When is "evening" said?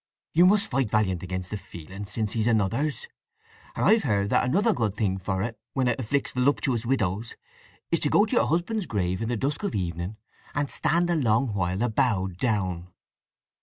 9.75-10.17